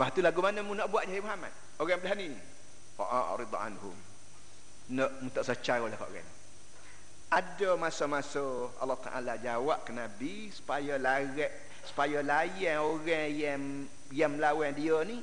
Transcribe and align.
Lepas 0.00 0.16
tu 0.16 0.24
lagu 0.24 0.40
mana 0.40 0.64
mu 0.64 0.72
nak 0.72 0.88
buat 0.88 1.04
je 1.04 1.20
Muhammad? 1.20 1.52
Orang 1.76 2.00
belah 2.00 2.16
ni. 2.16 2.32
Fa'arid 2.96 3.52
anhum. 3.52 3.92
Nak 4.96 5.10
minta 5.20 5.44
secara 5.44 5.84
lah 5.84 6.00
orang. 6.00 6.24
Ada 7.28 7.76
masa-masa 7.76 8.40
Allah 8.80 8.96
Taala 8.96 9.36
jawab 9.36 9.84
ke 9.84 9.92
Nabi 9.92 10.48
supaya 10.56 10.96
larat 10.96 11.52
supaya 11.84 12.24
layan 12.24 12.80
orang 12.80 13.28
yang 13.28 13.60
yang 14.08 14.40
melawan 14.40 14.72
dia 14.72 15.04
ni 15.04 15.20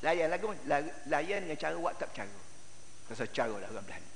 layan 0.00 0.32
lagu 0.32 0.48
layan 1.12 1.44
dengan 1.44 1.60
cara 1.60 1.76
buat 1.76 2.00
tak 2.00 2.16
cara. 2.16 2.40
Rasa 3.12 3.28
cara 3.28 3.52
lah 3.52 3.68
orang 3.68 3.84
belah 3.84 4.00
ni. 4.00 4.10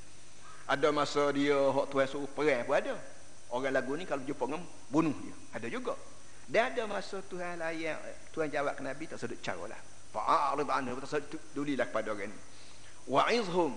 Ada 0.65 0.89
masa 0.97 1.29
dia 1.29 1.61
hok 1.61 1.93
tuan 1.93 2.09
suruh 2.09 2.25
perang 2.33 2.65
pun 2.65 2.73
ada. 2.73 2.97
Orang 3.53 3.77
lagu 3.77 3.93
ni 4.01 4.09
kalau 4.09 4.25
jumpa 4.25 4.49
dengan 4.49 4.65
bunuh 4.89 5.13
dia. 5.21 5.37
Ada 5.61 5.69
juga. 5.69 5.93
Dan 6.51 6.75
ada 6.75 6.83
masa 6.91 7.23
Tuhan 7.31 7.63
layan 7.63 7.95
Tuhan 8.35 8.51
jawab 8.51 8.75
ke 8.75 8.83
Nabi 8.83 9.07
tak 9.07 9.23
sedut 9.23 9.39
cara 9.39 9.71
lah. 9.71 9.81
Fa'arid 10.11 10.67
anhu 10.67 10.99
tak 10.99 11.23
sedut 11.23 11.43
dulilah 11.55 11.87
kepada 11.87 12.11
orang 12.11 12.27
ni. 12.27 12.39
Wa'izhum 13.07 13.71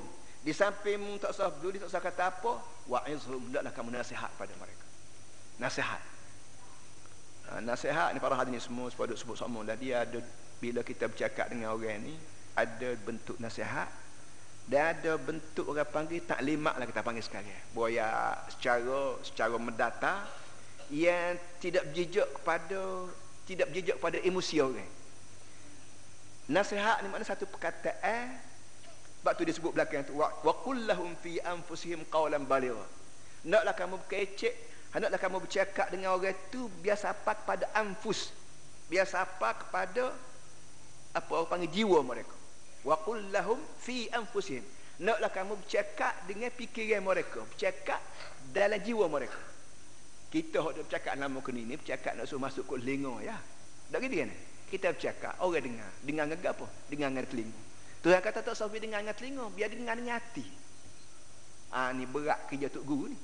di 0.43 0.51
samping 0.51 0.99
mu 0.99 1.15
tak 1.15 1.31
usah 1.31 1.47
peduli 1.55 1.79
tak 1.79 1.87
usah 1.87 2.03
kata 2.03 2.23
apa 2.27 2.59
wa'izhum 2.91 3.47
hendaklah 3.47 3.71
kamu 3.71 3.95
nasihat 3.95 4.27
pada 4.35 4.51
mereka 4.59 4.85
nasihat 5.55 6.03
ha, 7.47 7.63
nasihat 7.63 8.11
ni 8.11 8.19
para 8.19 8.35
hadirin 8.35 8.59
semua 8.59 8.91
sebab 8.91 9.15
sebut 9.15 9.39
sama 9.39 9.63
lah 9.63 9.79
dia 9.79 10.03
ada 10.03 10.19
bila 10.59 10.83
kita 10.83 11.07
bercakap 11.07 11.47
dengan 11.47 11.71
orang 11.71 12.03
ni 12.03 12.15
ada 12.59 12.91
bentuk 13.07 13.39
nasihat 13.39 13.87
dan 14.67 14.99
ada 14.99 15.15
bentuk 15.15 15.63
orang 15.63 15.87
panggil 15.87 16.19
taklimat 16.27 16.75
lah 16.75 16.85
kita 16.91 16.99
panggil 16.99 17.23
sekarang 17.23 17.47
buaya 17.71 18.35
secara 18.51 19.15
secara 19.23 19.55
mendata 19.55 20.27
yang 20.91 21.39
tidak 21.61 21.87
berjejak 21.91 22.27
kepada 22.39 22.81
tidak 23.43 23.65
berjejak 23.71 23.95
kepada 23.99 24.17
emosi 24.23 24.57
orang 24.59 24.91
nasihat 26.51 26.99
ni 26.99 27.07
makna 27.07 27.23
satu 27.23 27.47
perkataan 27.47 28.35
sebab 29.23 29.39
tu 29.39 29.47
dia 29.47 29.55
sebut 29.55 29.71
belakang 29.71 30.03
tu 30.03 30.19
wa 30.19 30.53
kullahum 30.67 31.15
fi 31.23 31.39
anfusihim 31.39 32.03
qawlan 32.11 32.43
baligha. 32.43 32.83
Naklah 33.47 33.71
kamu 33.71 33.95
berkecek, 34.03 34.51
hendaklah 34.91 35.15
kamu 35.15 35.39
bercakap 35.39 35.87
dengan 35.95 36.19
orang 36.19 36.35
tu 36.51 36.67
biasa 36.83 37.15
apa 37.15 37.39
kepada 37.39 37.71
anfus. 37.71 38.35
Biasa 38.91 39.23
apa 39.23 39.63
kepada 39.63 40.11
apa 41.15 41.31
orang 41.31 41.47
panggil 41.47 41.71
jiwa 41.71 42.03
mereka. 42.03 42.35
Wa 42.83 42.99
kullahum 42.99 43.63
fi 43.79 44.11
anfusihim. 44.11 44.63
Naklah 44.99 45.31
kamu 45.31 45.55
bercakap 45.55 46.19
dengan 46.27 46.51
fikiran 46.51 46.99
mereka, 46.99 47.47
bercakap 47.47 48.03
dalam 48.51 48.83
jiwa 48.83 49.07
mereka. 49.07 49.39
Kita 50.33 50.65
hok 50.65 50.89
bercakap 50.89 51.13
nama 51.13 51.37
kini 51.45 51.61
ni, 51.61 51.77
bercakap 51.77 52.17
nak 52.17 52.25
suruh 52.25 52.41
masuk 52.41 52.65
ke 52.65 52.81
telinga 52.81 53.21
ya. 53.21 53.37
Tak 53.93 54.01
gitu 54.01 54.25
kan? 54.25 54.33
Kita 54.65 54.87
bercakap, 54.89 55.33
orang 55.37 55.61
dengar. 55.61 55.91
Dengar 56.01 56.25
dengan 56.25 56.49
apa? 56.49 56.65
Dengar 56.89 57.09
dengan 57.13 57.25
telinga. 57.29 57.59
Tuhan 58.01 58.17
kata 58.17 58.41
tak 58.41 58.57
sampai 58.57 58.81
dengan 58.81 59.05
dengan 59.05 59.13
telinga, 59.13 59.45
biar 59.53 59.69
dengar 59.69 59.93
dengan 59.93 60.17
hati. 60.17 60.41
Ah 61.69 61.93
ni 61.93 62.09
berat 62.09 62.49
kerja 62.49 62.65
tok 62.73 62.81
guru 62.81 63.13
ni. 63.13 63.17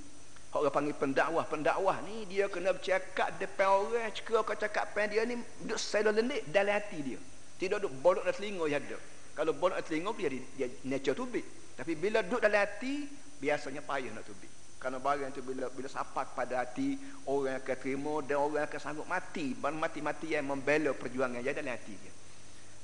Orang 0.53 0.69
panggil 0.69 0.93
pendakwah, 0.93 1.45
pendakwah 1.49 1.97
ni 2.05 2.30
dia 2.30 2.45
kena 2.45 2.77
bercakap 2.77 3.33
depan 3.41 3.69
orang, 3.69 4.13
cakap 4.13 4.45
kau 4.45 4.53
cakap 4.53 4.93
pen 4.93 5.09
dia 5.09 5.25
ni 5.25 5.41
duduk 5.65 5.81
selo 5.81 6.13
lendik 6.13 6.45
dalam 6.53 6.77
hati 6.77 6.97
dia. 7.02 7.19
Tidak 7.57 7.81
duduk 7.81 7.93
bolok 8.05 8.30
dalam 8.30 8.37
telinga 8.37 8.65
ya 8.69 8.77
ada. 8.77 8.97
Kalau 9.33 9.57
bolok 9.57 9.81
dalam 9.81 9.89
telinga 9.89 10.11
dia 10.13 10.30
dia 10.61 10.67
nature 10.85 11.17
tubik. 11.17 11.45
Tapi 11.73 11.97
bila 11.97 12.21
duduk 12.21 12.45
dalam 12.45 12.61
hati, 12.61 13.09
biasanya 13.41 13.81
payah 13.81 14.13
nak 14.13 14.30
tubik. 14.30 14.58
Kerana 14.80 14.95
barang 14.95 15.35
tu 15.35 15.44
bila 15.44 15.67
bila 15.67 15.91
sapak 15.91 16.31
pada 16.31 16.63
hati, 16.63 16.95
orang 17.27 17.59
akan 17.59 17.77
terima 17.83 18.23
dan 18.23 18.39
orang 18.39 18.63
akan 18.63 18.80
sanggup 18.80 19.08
mati. 19.11 19.52
Mati-mati 19.59 20.31
yang 20.31 20.47
membela 20.47 20.95
perjuangan 20.95 21.44
dia 21.44 21.52
dalam 21.52 21.75
hati 21.75 21.94
dia. 21.99 22.13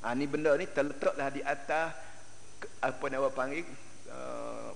Ha, 0.04 0.12
ni 0.12 0.28
benda 0.28 0.52
ni 0.60 0.68
terletaklah 0.68 1.32
di 1.32 1.40
atas 1.40 1.96
apa 2.84 3.06
nama 3.08 3.32
panggil 3.32 3.64
uh, 4.12 4.70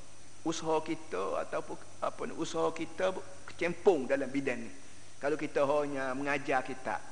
usaha 0.48 0.80
kita 0.80 1.44
ataupun 1.44 1.76
apa 2.02 2.22
ni 2.24 2.34
usaha 2.40 2.72
kita 2.72 3.12
kecempung 3.52 4.08
dalam 4.08 4.32
bidang 4.32 4.58
ni. 4.64 4.72
Kalau 5.20 5.36
kita 5.36 5.68
hanya 5.68 6.16
mengajar 6.16 6.64
kita 6.64 7.04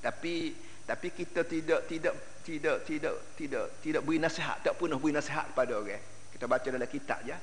tapi 0.00 0.54
tapi 0.86 1.08
kita 1.12 1.44
tidak 1.44 1.84
tidak 1.90 2.14
tidak 2.46 2.76
tidak 2.86 3.14
tidak 3.36 3.64
tidak 3.82 4.00
beri 4.06 4.22
nasihat 4.22 4.56
tak 4.62 4.78
pernah 4.78 4.96
beri 4.96 5.18
nasihat 5.18 5.50
kepada 5.50 5.82
orang. 5.82 6.02
Kita 6.30 6.46
baca 6.46 6.68
dalam 6.70 6.88
kitab 6.88 7.20
ya 7.26 7.36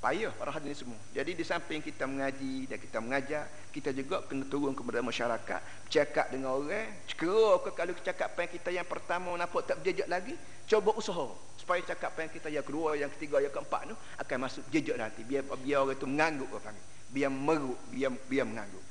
payah 0.00 0.32
para 0.36 0.52
hadirin 0.52 0.76
semua. 0.76 0.98
Jadi 1.12 1.32
di 1.34 1.44
samping 1.44 1.80
kita 1.80 2.04
mengaji 2.04 2.68
dan 2.68 2.78
kita 2.78 2.98
mengajar 3.00 3.44
kita 3.72 3.90
juga 3.92 4.24
kena 4.24 4.44
turun 4.48 4.72
kepada 4.72 5.00
masyarakat. 5.04 5.60
Cakap 5.88 6.32
dengan 6.32 6.56
orang 6.56 6.88
cekera 7.08 7.60
ke 7.64 7.70
kalau 7.74 7.92
cakap 8.00 8.28
kita 8.36 8.70
yang 8.72 8.86
pertama 8.88 9.32
nampak 9.36 9.68
tak 9.68 9.80
berjejak 9.82 10.08
lagi 10.08 10.34
coba 10.66 10.90
usaha 10.98 11.26
supaya 11.56 11.80
cakap 11.82 12.14
pen 12.14 12.28
kita 12.30 12.50
yang 12.50 12.66
kedua 12.66 12.98
yang 12.98 13.10
ketiga 13.14 13.38
yang 13.42 13.50
keempat 13.54 13.90
tu 13.90 13.96
akan 13.96 14.36
masuk 14.46 14.62
jejak 14.70 14.96
nanti. 15.00 15.24
Biar 15.24 15.42
biar 15.60 15.82
orang 15.82 15.98
tu 15.98 16.06
mengangguk 16.06 16.50
orang 16.52 16.76
biar 17.10 17.30
meruk 17.32 17.78
biar 17.90 18.12
biar 18.28 18.46
mengangguk. 18.46 18.84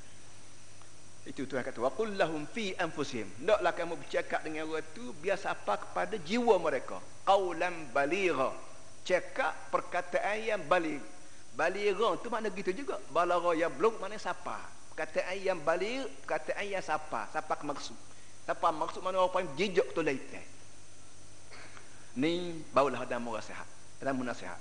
Itu 1.26 1.50
Tuhan 1.50 1.66
kata. 1.66 1.82
Wa 1.82 1.90
qul 1.90 2.14
lahum 2.14 2.46
fi 2.46 2.78
anfusihim. 2.78 3.26
Ndaklah 3.42 3.74
kamu 3.74 3.94
bercakap 3.98 4.46
dengan 4.46 4.70
orang 4.70 4.86
tu 4.94 5.10
biar 5.18 5.42
apa 5.42 5.82
kepada 5.82 6.16
jiwa 6.22 6.62
mereka. 6.62 7.02
Qaulan 7.26 7.90
baligha 7.90 8.54
cakap 9.06 9.54
perkataan 9.70 10.42
yang 10.42 10.62
balik. 10.66 11.00
Baligha 11.56 12.20
tu 12.20 12.28
makna 12.28 12.52
gitu 12.52 12.76
juga. 12.76 13.00
Balagha 13.14 13.56
yang 13.56 13.72
belum 13.72 14.02
mana 14.02 14.20
siapa 14.20 14.76
perkataan 14.96 15.36
yang 15.44 15.60
balik 15.60 16.08
perkataan 16.24 16.72
yang 16.72 16.80
siapa 16.80 17.28
siapa 17.28 17.54
maksud? 17.68 18.00
Siapa 18.48 18.68
maksud 18.72 19.04
mana 19.04 19.20
orang 19.20 19.44
yang 19.44 19.76
jejak 19.76 19.92
tu 19.92 20.00
lain 20.00 20.24
ni 22.16 22.64
barulah 22.72 23.04
ada 23.04 23.20
nasihat 23.20 23.68
dalam 24.00 24.24
nasihat 24.24 24.56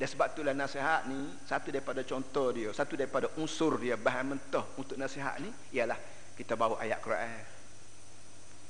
dan 0.00 0.08
sebab 0.08 0.32
itulah 0.32 0.56
nasihat 0.56 1.04
ni 1.08 1.28
satu 1.44 1.68
daripada 1.68 2.00
contoh 2.00 2.56
dia 2.56 2.72
satu 2.72 2.96
daripada 2.96 3.28
unsur 3.36 3.76
dia 3.76 4.00
bahan 4.00 4.32
mentah 4.32 4.64
untuk 4.80 4.96
nasihat 4.96 5.36
ni 5.44 5.52
ialah 5.76 5.96
kita 6.40 6.56
bawa 6.56 6.80
ayat 6.80 6.96
Quran 7.04 7.44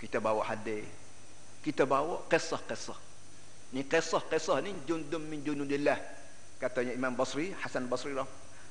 kita 0.02 0.18
bawa 0.18 0.42
hadis 0.42 0.86
kita 1.62 1.86
bawa 1.86 2.26
kisah-kisah 2.26 2.98
Ni 3.74 3.82
kisah-kisah 3.82 4.62
ni 4.62 4.70
jundum 4.86 5.22
min 5.26 5.42
junudillah. 5.42 5.98
Katanya 6.62 6.94
Imam 6.94 7.12
Basri, 7.18 7.50
Hasan 7.58 7.90
Basri 7.90 8.14
lah. 8.14 8.28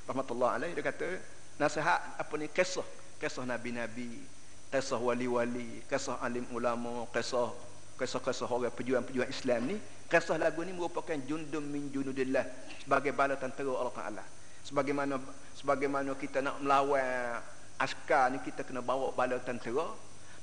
Rahmatullah 0.07 0.55
alaih. 0.55 0.71
Dia 0.71 0.85
kata, 0.85 1.19
nasihat 1.59 2.15
apa 2.15 2.33
ni 2.39 2.47
kisah. 2.47 2.85
Kisah 3.19 3.43
Nabi-Nabi. 3.43 4.23
Kisah 4.71 4.99
wali-wali. 5.01 5.83
Kisah 5.85 6.23
alim 6.23 6.47
ulama. 6.55 7.03
Kisah 7.11 7.51
kisah-kisah 7.99 8.47
orang 8.47 8.71
pejuang-pejuang 8.71 9.27
Islam 9.27 9.61
ni. 9.75 9.77
Kisah 10.07 10.39
lagu 10.39 10.63
ni 10.63 10.71
merupakan 10.71 11.17
jundum 11.27 11.63
min 11.67 11.91
junudillah. 11.91 12.47
Sebagai 12.79 13.11
bala 13.11 13.35
tentera 13.35 13.75
Allah 13.75 13.95
Ta'ala. 13.95 14.23
Sebagaimana 14.65 15.21
sebagaimana 15.53 16.17
kita 16.17 16.41
nak 16.41 16.57
melawan 16.63 17.37
askar 17.77 18.33
ni 18.33 18.41
kita 18.41 18.63
kena 18.63 18.79
bawa 18.81 19.11
bala 19.11 19.37
tentera. 19.43 19.91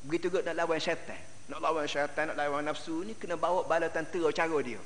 Begitu 0.05 0.31
juga 0.31 0.47
nak 0.47 0.67
lawan 0.67 0.79
syaitan 0.79 1.32
nak 1.51 1.59
lawan 1.59 1.87
syaitan 1.91 2.31
nak 2.31 2.39
lawan 2.39 2.63
nafsu 2.63 3.03
ni 3.03 3.19
kena 3.19 3.35
bawa 3.35 3.67
bala 3.67 3.91
tentera 3.91 4.31
cara 4.31 4.59
dia. 4.63 4.79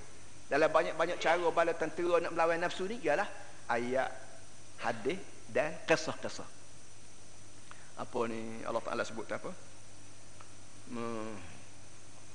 Dalam 0.47 0.71
banyak-banyak 0.71 1.19
cara 1.19 1.47
bala 1.51 1.75
tentera 1.75 2.23
nak 2.23 2.33
melawan 2.33 2.63
nafsu 2.63 2.89
ni 2.89 3.03
ialah 3.03 3.29
ayat 3.69 4.09
hadis 4.81 5.19
dan 5.53 5.75
kisah-kisah. 5.85 6.49
Apa 7.97 8.19
ni 8.29 8.63
Allah 8.65 8.85
Taala 8.85 9.03
sebut 9.05 9.27
apa? 9.29 9.51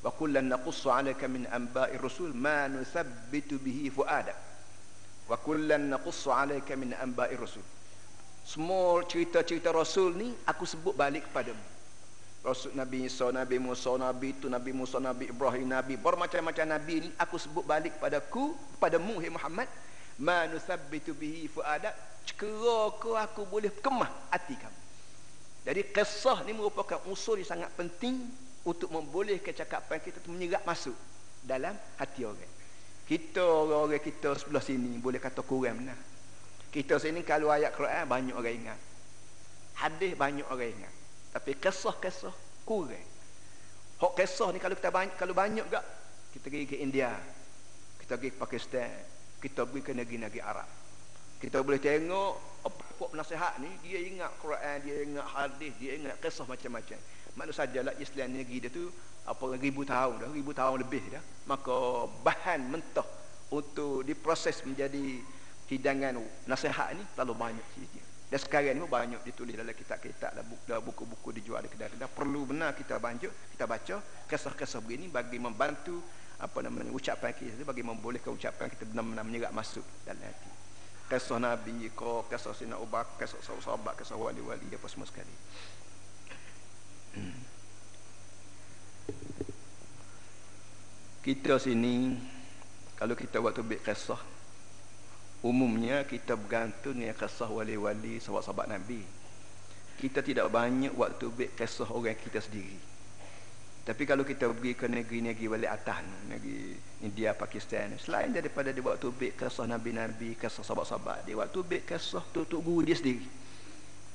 Wa 0.02 0.12
kullan 0.18 0.50
naqussu 0.50 0.90
'alayka 0.90 1.30
min 1.30 1.46
anba'i 1.46 1.98
rusul 2.02 2.34
ma 2.34 2.66
nuthabbitu 2.66 3.62
bihi 3.62 3.94
fu'adak 3.94 4.38
wa 5.30 5.38
kullan 5.38 5.94
naqussu 5.94 6.34
'alayka 6.34 6.74
min 6.78 6.94
anba'i 6.98 7.38
rusul. 7.38 7.64
Semua 8.42 9.06
cerita-cerita 9.06 9.70
rasul 9.70 10.18
ni 10.18 10.34
aku 10.50 10.66
sebut 10.66 10.98
balik 10.98 11.30
kepadamu 11.30 11.62
Rasul 12.42 12.74
Nabi 12.74 13.06
Isa, 13.06 13.30
Nabi 13.30 13.62
Musa, 13.62 13.94
Nabi 14.02 14.34
itu, 14.34 14.50
Nabi 14.50 14.74
Musa, 14.74 14.98
Nabi 14.98 15.30
Ibrahim, 15.30 15.70
Nabi 15.70 15.94
bermacam-macam 15.94 16.66
Nabi 16.74 16.94
ini 17.06 17.10
aku 17.22 17.38
sebut 17.38 17.62
balik 17.62 18.02
padaku, 18.02 18.58
padamu 18.82 19.22
hai 19.22 19.30
Muhammad, 19.30 19.70
ma 20.18 20.50
nusabbitu 20.50 21.14
bihi 21.14 21.46
fuadak, 21.46 21.94
cekera 22.26 22.98
ke 22.98 23.12
aku 23.14 23.42
boleh 23.46 23.70
kemah 23.70 24.10
hati 24.34 24.58
kamu. 24.58 24.80
Jadi 25.62 25.82
kisah 25.94 26.42
ni 26.42 26.58
merupakan 26.58 26.98
unsur 27.06 27.38
yang 27.38 27.46
sangat 27.46 27.70
penting 27.78 28.26
untuk 28.66 28.90
membolehkan 28.90 29.54
cakapan 29.54 30.02
kita 30.02 30.18
menyerap 30.26 30.66
masuk 30.66 30.98
dalam 31.46 31.78
hati 32.02 32.26
orang. 32.26 32.50
Kita 33.06 33.46
orang-orang 33.46 34.02
kita 34.02 34.34
sebelah 34.34 34.66
sini 34.66 34.98
boleh 34.98 35.22
kata 35.22 35.46
kurang 35.46 35.86
benar. 35.86 36.00
Kita 36.74 36.98
sini 36.98 37.22
kalau 37.22 37.54
ayat 37.54 37.76
Quran 37.78 38.10
banyak 38.10 38.34
orang 38.34 38.56
ingat. 38.58 38.80
Hadis 39.78 40.18
banyak 40.18 40.48
orang 40.50 40.74
ingat. 40.74 41.01
Tapi 41.32 41.52
kisah-kisah 41.58 42.36
kurang. 42.68 43.08
Hak 44.02 44.12
kisah 44.20 44.50
ni 44.52 44.60
kalau 44.60 44.76
kita 44.76 44.92
banyak 44.92 45.16
kalau 45.16 45.34
banyak 45.36 45.66
gak 45.72 45.86
kita 46.36 46.48
pergi 46.48 46.68
ke 46.68 46.78
India, 46.80 47.12
kita 48.00 48.16
pergi 48.16 48.32
ke 48.34 48.40
Pakistan, 48.40 48.92
kita 49.44 49.68
pergi 49.68 49.82
ke 49.84 49.92
negeri-negeri 49.96 50.42
Arab. 50.44 50.70
Kita 51.42 51.60
boleh 51.64 51.82
tengok 51.82 52.34
apa 52.62 52.82
penasihat 53.10 53.58
ni 53.64 53.72
dia 53.82 54.00
ingat 54.06 54.32
Quran, 54.38 54.78
dia 54.86 54.96
ingat 55.02 55.28
hadis, 55.28 55.74
dia 55.82 55.92
ingat 55.98 56.16
kisah 56.22 56.46
macam-macam. 56.46 57.00
Mana 57.34 57.52
sajalah 57.56 57.96
Islam 57.98 58.36
negeri 58.36 58.68
dia 58.68 58.72
tu 58.72 58.92
apa 59.22 59.54
ribu 59.54 59.86
tahun 59.86 60.18
dah 60.18 60.30
ribu 60.34 60.50
tahun 60.50 60.82
lebih 60.82 61.14
dah 61.14 61.22
maka 61.46 62.10
bahan 62.26 62.74
mentah 62.74 63.06
untuk 63.54 64.02
diproses 64.02 64.66
menjadi 64.66 65.22
hidangan 65.70 66.18
nasihat 66.50 66.98
ni 66.98 67.04
terlalu 67.14 67.38
banyak 67.38 67.68
saja 67.78 68.02
dan 68.32 68.40
sekarang 68.40 68.80
ni 68.80 68.88
banyak 68.88 69.20
ditulis 69.28 69.60
dalam 69.60 69.76
kitab-kitab 69.76 70.32
dalam 70.64 70.82
buku-buku 70.88 71.36
dijual 71.36 71.60
di 71.60 71.68
kedai-kedai 71.68 72.08
perlu 72.08 72.48
benar 72.48 72.72
kita 72.72 72.96
baca 72.96 73.28
kita 73.28 73.66
baca 73.68 73.96
kisah-kisah 74.32 74.80
begini 74.80 75.12
bagi 75.12 75.36
membantu 75.36 76.00
apa 76.40 76.64
namanya 76.64 76.96
ucapan 76.96 77.36
kita 77.36 77.68
bagi 77.68 77.84
membolehkan 77.84 78.32
ucapan 78.32 78.72
kita 78.72 78.88
benar-benar 78.88 79.28
menyerap 79.28 79.52
masuk 79.52 79.84
dalam 80.08 80.24
hati. 80.24 80.50
Kisah 81.12 81.44
Nabi 81.44 81.92
kisah 81.92 82.56
Sina 82.56 82.80
Ubak 82.80 83.20
kisah 83.20 83.38
sahabat 83.44 84.00
kisah 84.00 84.16
wali-wali 84.16 84.64
apa 84.72 84.88
semua 84.88 85.12
sekali. 85.12 85.36
Hmm. 87.12 87.36
kita 91.22 91.60
sini 91.60 92.16
kalau 92.96 93.14
kita 93.14 93.44
waktu 93.44 93.62
bik 93.62 93.84
kisah 93.84 94.18
umumnya 95.42 96.06
kita 96.06 96.38
bergantung 96.38 97.02
dengan 97.02 97.18
kisah 97.18 97.50
wali-wali 97.50 98.22
sahabat-sahabat 98.22 98.68
Nabi. 98.70 99.02
Kita 99.98 100.22
tidak 100.22 100.50
banyak 100.54 100.94
waktu 100.94 101.30
bik 101.30 101.58
kisah 101.58 101.90
orang 101.90 102.18
kita 102.18 102.42
sendiri. 102.42 102.78
Tapi 103.82 104.06
kalau 104.06 104.22
kita 104.22 104.46
pergi 104.46 104.78
ke 104.78 104.86
negeri-negeri 104.86 105.46
wali 105.50 105.66
atas 105.66 106.06
negeri 106.30 106.78
India, 107.02 107.34
Pakistan 107.34 107.98
selain 107.98 108.30
daripada 108.30 108.70
dia 108.70 108.86
waktu 108.86 109.10
bik 109.10 109.42
kisah 109.42 109.66
Nabi-Nabi 109.66 110.38
kisah 110.38 110.62
sahabat-sahabat 110.62 111.26
dia 111.26 111.38
waktu 111.38 111.60
bik 111.66 111.90
kisah 111.90 112.22
tu 112.30 112.46
tuk 112.46 112.62
guru 112.62 112.86
dia 112.86 112.94
sendiri. 112.94 113.26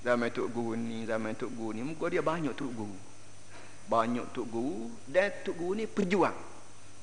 Zaman 0.06 0.30
tuk 0.30 0.54
guru 0.54 0.78
ni 0.78 1.02
zaman 1.02 1.34
tuk 1.34 1.50
guru 1.50 1.74
ni 1.74 1.82
muka 1.82 2.06
dia 2.06 2.22
banyak 2.22 2.54
tuk 2.54 2.70
guru. 2.70 2.94
Banyak 3.90 4.30
tuk 4.30 4.46
guru 4.46 4.94
dan 5.10 5.34
tuk 5.42 5.58
guru 5.58 5.74
ni 5.74 5.90
perjuang. 5.90 6.38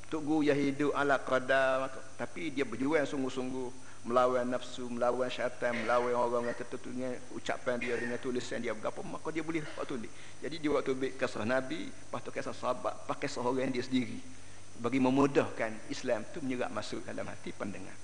Tuk 0.07 0.23
guru 0.23 0.47
yang 0.47 0.55
hidup 0.55 0.95
ala 0.95 1.19
qadar 1.19 1.91
tapi 2.15 2.55
dia 2.55 2.63
berjuang 2.63 3.03
sungguh-sungguh 3.03 3.82
melawan 4.03 4.43
nafsu, 4.43 4.91
melawan 4.91 5.31
syaitan, 5.31 5.71
melawan 5.71 6.11
orang 6.11 6.51
yang 6.51 6.57
tertentu 6.59 6.91
dengan 6.91 7.15
ucapan 7.31 7.79
dia 7.79 7.95
dengan 7.95 8.19
tulisan 8.19 8.59
dia 8.59 8.75
berapa 8.75 8.99
maka 8.99 9.31
dia 9.31 9.39
boleh 9.39 9.63
buat 9.63 9.87
tulis. 9.87 10.11
Jadi 10.43 10.55
dia 10.59 10.69
waktu 10.75 10.91
ambil 10.91 11.11
kisah 11.15 11.47
Nabi, 11.47 11.87
lepas 11.87 12.19
tu 12.19 12.29
kisah 12.35 12.51
sahabat, 12.51 13.07
pakai 13.07 13.31
seorang 13.31 13.71
dia 13.71 13.79
sendiri 13.79 14.19
bagi 14.83 14.99
memudahkan 14.99 15.87
Islam 15.87 16.27
tu 16.35 16.43
menyerap 16.43 16.67
masuk 16.75 16.99
dalam 17.07 17.23
hati 17.23 17.55
pendengar. 17.55 17.95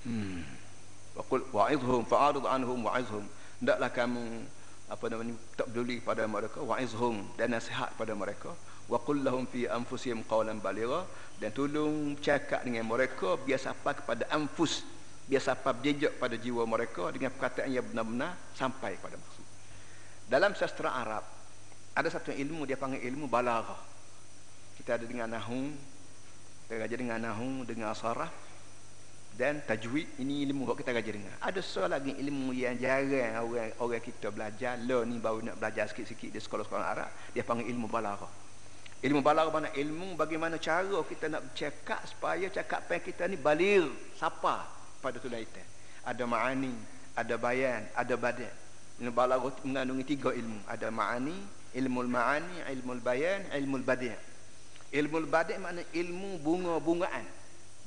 Hmm. 0.00 0.48
Waqul 1.12 1.44
wa'idhum 1.52 2.08
fa'arid 2.08 2.48
anhum 2.48 2.80
wa'izhum. 2.88 3.28
Hendaklah 3.60 3.90
kamu 3.92 4.24
apa 4.88 5.04
namanya 5.12 5.36
tak 5.60 5.68
peduli 5.68 6.00
pada 6.00 6.24
mereka 6.24 6.64
wa'izhum 6.64 7.20
dan 7.36 7.52
nasihat 7.52 7.92
pada 8.00 8.16
mereka 8.16 8.56
wa 8.90 8.98
qul 8.98 9.22
lahum 9.22 9.46
fi 9.46 9.70
anfusihim 9.70 10.26
qawlan 10.26 10.58
baligha 10.58 11.06
dan 11.38 11.54
tolong 11.54 12.18
cakap 12.18 12.66
dengan 12.66 12.90
mereka 12.90 13.38
biar 13.38 13.62
sapa 13.62 13.94
kepada 13.94 14.26
anfus 14.34 14.82
biar 15.30 15.38
sapa 15.38 15.70
jejak 15.78 16.18
pada 16.18 16.34
jiwa 16.34 16.66
mereka 16.66 17.06
dengan 17.14 17.30
perkataan 17.30 17.70
yang 17.70 17.86
benar-benar 17.86 18.34
sampai 18.58 18.98
pada 18.98 19.14
maksud. 19.14 19.46
Dalam 20.26 20.58
sastra 20.58 20.90
Arab 20.90 21.22
ada 21.94 22.08
satu 22.10 22.34
ilmu 22.34 22.66
dia 22.66 22.74
panggil 22.74 22.98
ilmu 23.14 23.30
balaghah 23.30 23.78
kita 24.82 24.98
ada 24.98 25.04
dengan 25.06 25.30
nahwu 25.30 25.70
kita 26.66 26.82
ajar 26.82 26.98
dengan 26.98 27.18
nahwu 27.18 27.66
dengan 27.66 27.94
saraf 27.94 28.30
dan 29.34 29.62
tajwid 29.62 30.18
ini 30.18 30.46
ilmu 30.50 30.66
yang 30.66 30.78
kita 30.78 30.90
ajar 30.94 31.14
dengan 31.14 31.34
ada 31.38 31.60
soal 31.62 31.90
lagi 31.90 32.14
ilmu 32.14 32.54
yang 32.54 32.74
jarang 32.78 33.42
orang 33.42 33.70
orang 33.78 34.02
kita 34.02 34.34
belajar 34.34 34.78
lo 34.82 35.02
ni 35.06 35.18
baru 35.18 35.46
nak 35.46 35.56
belajar 35.58 35.86
sikit-sikit 35.90 36.30
di 36.30 36.40
sekolah-sekolah 36.42 36.86
Arab 36.86 37.10
dia 37.34 37.42
panggil 37.46 37.70
ilmu 37.70 37.86
balaghah 37.90 38.49
Ilmu 39.00 39.24
balar 39.24 39.48
mana 39.48 39.72
ilmu 39.72 40.12
bagaimana 40.12 40.60
cara 40.60 41.00
kita 41.08 41.32
nak 41.32 41.48
bercakap 41.48 42.04
supaya 42.04 42.52
cakapan 42.52 43.00
kita 43.00 43.24
ni 43.32 43.40
balir 43.40 43.88
siapa 44.20 44.68
pada 45.00 45.16
tulaitan. 45.16 45.64
Ada 46.04 46.28
ma'ani, 46.28 46.76
ada 47.16 47.40
bayan, 47.40 47.88
ada 47.96 48.12
badan. 48.20 48.52
Ilmu 49.00 49.12
balar 49.16 49.40
mengandungi 49.64 50.04
tiga 50.04 50.36
ilmu. 50.36 50.68
Ada 50.68 50.92
ma'ani, 50.92 51.32
ilmu 51.80 52.04
ma'ani, 52.12 52.60
ilmu 52.76 53.00
bayan, 53.00 53.40
ilmu 53.56 53.80
badan. 53.80 54.20
Ilmu 54.92 55.16
badan 55.32 55.64
makna 55.64 55.82
ilmu 55.96 56.36
bunga-bungaan. 56.44 57.24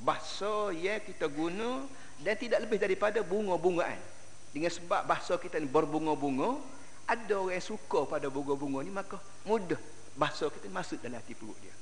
Bahasa 0.02 0.74
yang 0.74 0.98
kita 0.98 1.30
guna 1.30 1.86
dan 2.26 2.34
tidak 2.34 2.66
lebih 2.66 2.82
daripada 2.82 3.22
bunga-bungaan. 3.22 4.02
Dengan 4.50 4.70
sebab 4.74 5.06
bahasa 5.06 5.38
kita 5.38 5.62
ni 5.62 5.70
berbunga-bunga, 5.70 6.58
ada 7.06 7.34
orang 7.38 7.62
suka 7.62 8.02
pada 8.02 8.26
bunga-bunga 8.26 8.82
ni 8.82 8.90
maka 8.90 9.22
mudah 9.46 9.78
bahasa 10.14 10.46
kita 10.50 10.70
masuk 10.70 10.98
dalam 11.02 11.18
hati 11.18 11.34
perut 11.34 11.58
dia. 11.58 11.74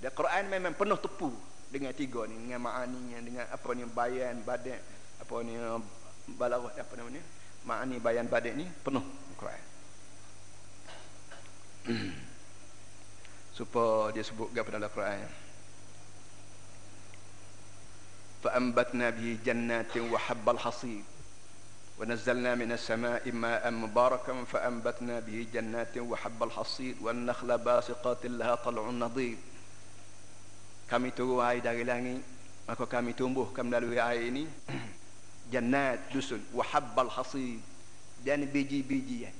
Ada 0.00 0.12
Quran 0.12 0.48
memang 0.52 0.76
penuh 0.76 0.96
tepu 1.00 1.32
dengan 1.72 1.92
tiga 1.96 2.24
ni 2.28 2.36
dengan 2.36 2.62
ma'ani 2.62 3.16
dengan 3.20 3.44
apa 3.48 3.68
ni 3.74 3.84
bayan 3.88 4.40
badan 4.44 4.80
apa 5.20 5.34
ni 5.42 5.54
balaghah 6.36 6.72
apa 6.76 6.92
namanya 7.00 7.22
ma'ani 7.64 7.96
bayan 8.00 8.28
badan 8.28 8.54
ni 8.60 8.66
penuh 8.84 9.04
Quran. 9.36 9.62
Supaya 13.56 14.12
dia 14.12 14.20
sebut 14.20 14.52
gapo 14.52 14.68
dalam 14.68 14.92
Quran. 14.92 15.28
Fa 18.44 18.52
ambatna 18.52 19.08
bihi 19.16 19.40
jannatin 19.40 20.12
wa 20.12 20.20
habbal 20.20 20.60
hasib 20.60 21.15
ونزلنا 21.98 22.54
من 22.54 22.72
السماء 22.72 23.32
ماء 23.32 23.70
مباركا 23.70 24.44
فأنبتنا 24.44 25.20
به 25.20 25.46
جنات 25.54 25.98
وحب 25.98 26.42
الحصيد 26.42 26.96
والنخل 27.00 27.58
باسقات 27.58 28.26
لها 28.26 28.54
طلع 28.54 28.90
نضيد. 28.90 29.38
كامي 30.90 31.10
تو 31.10 31.42
اي 31.42 31.60
داغلاني 31.60 32.20
ماكو 32.68 32.86
كامي 32.86 33.12
تومبو 33.12 33.44
كام 33.52 33.70
دالو 33.70 34.00
عيني 34.00 34.46
جنات 35.52 35.98
دسن 36.14 36.40
وحب 36.54 37.00
الحصيد 37.00 37.60
دان 38.24 38.44
بيجي 38.44 38.82
بيجي 38.82 39.22
يعني 39.22 39.34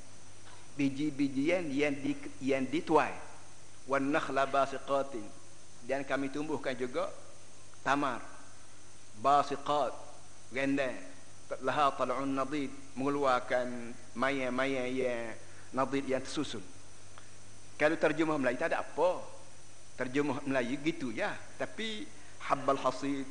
بيجي 0.79 1.11
بيجي 1.11 1.47
يعني 1.47 1.81
يندي 1.81 2.17
يندي 2.43 2.81
تواي 2.81 3.15
والنخل 3.89 4.47
باسقات 4.47 5.13
دان 5.89 6.03
كامي 6.03 6.29
تومبو 6.29 6.59
كان 6.59 6.77
جوجو 6.77 7.07
تمر 7.85 8.21
باسقات 9.25 9.93
غندان 10.55 10.97
laha 11.63 11.95
tal'un 11.95 12.27
nadid 12.27 12.71
mengeluarkan 12.99 13.95
maya-maya 14.19 14.83
yang 14.91 15.31
nadid 15.71 16.05
yang 16.11 16.23
tersusun. 16.23 16.63
Kalau 17.79 17.95
terjemah 17.95 18.41
Melayu 18.41 18.59
tak 18.59 18.75
ada 18.75 18.83
apa. 18.83 19.23
Terjemah 19.97 20.43
Melayu 20.43 20.75
gitu 20.83 21.15
ya. 21.15 21.31
Tapi 21.61 22.03
habbal 22.51 22.81
hasid 22.83 23.27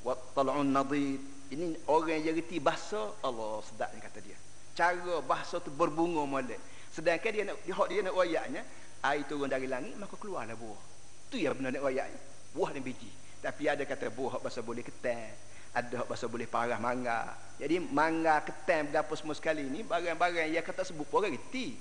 wa 0.00 0.16
tal'un 0.32 0.72
nadid 0.72 1.20
ini 1.52 1.76
orang 1.86 2.24
yang 2.24 2.34
reti 2.34 2.56
bahasa 2.56 3.12
Allah 3.20 3.60
sedap 3.68 3.92
kata 3.92 4.18
dia. 4.24 4.38
Cara 4.72 5.20
bahasa 5.20 5.60
tu 5.60 5.68
berbunga 5.68 6.24
molek. 6.24 6.58
Sedangkan 6.90 7.30
dia 7.30 7.44
nak 7.44 7.58
dia, 7.62 7.74
dia 7.90 8.00
nak 8.02 8.14
ayatnya 8.16 8.62
air 9.04 9.22
turun 9.28 9.50
dari 9.50 9.68
langit 9.68 9.92
maka 10.00 10.16
keluarlah 10.16 10.56
buah. 10.56 10.80
Tu 11.28 11.44
ya 11.44 11.52
benar 11.52 11.76
nak 11.76 11.84
ayatnya 11.84 12.20
buah 12.56 12.70
dan 12.72 12.80
biji. 12.80 13.10
Tapi 13.44 13.68
ada 13.68 13.84
kata 13.84 14.08
buah 14.08 14.40
bahasa 14.40 14.64
boleh 14.64 14.80
ketan 14.80 15.44
ada 15.74 16.06
bahasa 16.06 16.30
boleh 16.30 16.46
parah 16.46 16.78
mangga. 16.78 17.34
Jadi 17.58 17.82
mangga 17.82 18.42
ketan 18.46 18.94
berapa 18.94 19.10
semua 19.18 19.34
sekali 19.34 19.66
ni 19.66 19.82
barang-barang 19.82 20.50
yang 20.54 20.62
kata 20.62 20.86
sebut 20.86 21.06
pun 21.10 21.22
orang 21.22 21.34
reti. 21.34 21.74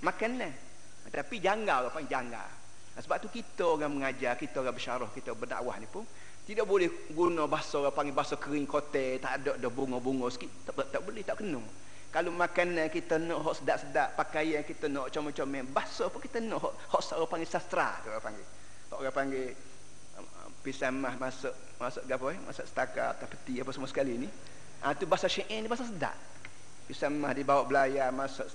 Makanan 0.00 0.70
tapi 1.10 1.42
janggal 1.42 1.90
apa 1.90 1.98
janggal. 2.06 2.50
Nah, 2.94 3.00
sebab 3.02 3.18
tu 3.22 3.28
kita 3.30 3.66
orang 3.66 3.90
mengajar 3.90 4.38
kita 4.38 4.62
orang 4.62 4.74
bersyarah 4.74 5.10
kita 5.10 5.34
berdakwah 5.34 5.74
ni 5.82 5.90
pun 5.90 6.06
tidak 6.46 6.66
boleh 6.66 7.10
guna 7.10 7.46
bahasa 7.46 7.82
orang 7.82 7.94
panggil 7.94 8.14
bahasa 8.14 8.34
kering 8.38 8.66
kote 8.66 9.18
tak 9.22 9.42
ada 9.42 9.58
ada 9.58 9.68
bunga-bunga 9.70 10.26
sikit 10.30 10.70
tak, 10.70 10.74
tak 10.90 11.00
boleh 11.02 11.22
tak 11.26 11.42
kena. 11.42 11.62
Kalau 12.10 12.34
makanan 12.34 12.90
kita 12.90 13.22
nak 13.22 13.38
hok 13.46 13.62
sedap-sedap 13.62 14.18
pakaian 14.18 14.66
kita 14.66 14.90
nak 14.90 15.14
comel-comel 15.14 15.62
bahasa 15.70 16.10
apa 16.10 16.18
kita 16.18 16.42
nak 16.42 16.58
hok 16.58 16.74
hok 16.90 17.02
orang 17.14 17.30
panggil 17.30 17.48
sastra 17.50 18.02
orang 18.06 18.22
panggil. 18.22 18.46
Orang 18.90 19.14
panggil 19.14 19.46
pisang 20.60 20.96
mah 20.96 21.16
masuk 21.16 21.52
masuk 21.80 22.04
gapo 22.04 22.28
eh? 22.28 22.38
Masuk 22.44 22.64
setakat 22.68 23.16
atau 23.16 23.26
peti 23.26 23.60
apa 23.60 23.70
semua 23.72 23.88
sekali 23.88 24.20
ni. 24.20 24.28
Ah 24.84 24.92
tu 24.92 25.08
bahasa 25.08 25.28
syair 25.28 25.64
ni 25.64 25.68
bahasa 25.68 25.88
sedap. 25.88 26.16
Pisang 26.88 27.16
mah 27.16 27.32
dibawa 27.32 27.64
belayar 27.64 28.12
masuk 28.12 28.48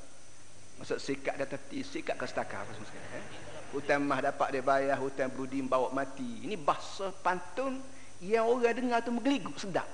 masuk 0.77 0.99
sikat 1.01 1.39
dan 1.39 1.47
peti 1.49 1.81
sikat 1.81 2.15
ke 2.15 2.25
setakat 2.29 2.61
apa 2.61 2.71
semua 2.77 2.87
sekali 2.89 3.07
eh? 3.17 3.25
Hutan 3.73 3.99
mah 4.07 4.21
dapat 4.23 4.47
dia 4.55 4.63
bayar 4.63 4.95
hutan 5.01 5.27
budi 5.33 5.59
bawa 5.65 5.91
mati. 5.91 6.45
Ini 6.47 6.55
bahasa 6.55 7.11
pantun 7.11 7.81
yang 8.23 8.47
orang 8.47 8.71
dengar 8.71 9.03
tu 9.03 9.11
menggeligu 9.11 9.51
sedap. 9.59 9.89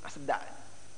Ah, 0.00 0.08
sedap. 0.08 0.40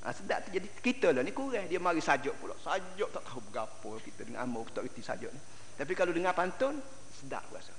Ah, 0.05 0.15
sedap 0.15 0.47
tu 0.47 0.55
jadi 0.55 0.69
kita 0.79 1.11
lah 1.11 1.27
ni 1.27 1.35
kurang. 1.35 1.67
Dia 1.67 1.83
mari 1.83 1.99
sajuk 1.99 2.37
pula. 2.39 2.55
Sajuk 2.63 3.11
tak 3.11 3.25
tahu 3.27 3.41
berapa 3.51 3.91
kita 4.05 4.29
dengan 4.29 4.47
amau 4.47 4.63
tak 4.71 4.87
reti 4.87 5.03
sajuk 5.03 5.33
ni. 5.33 5.41
Tapi 5.75 5.93
kalau 5.97 6.13
dengar 6.15 6.37
pantun 6.37 6.79
sedap 7.11 7.43
rasa 7.51 7.73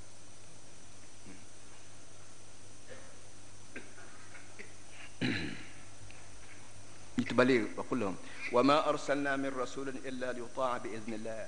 itu 7.20 7.36
balik 7.36 7.76
wa 7.76 7.84
qul 7.84 8.08
wa 8.52 8.62
ma 8.64 8.78
arsalna 8.88 9.36
min 9.36 9.52
rasulin 9.52 10.00
illa 10.08 10.32
liyuta'a 10.32 10.80
bi 10.80 10.96
idznillah 10.96 11.44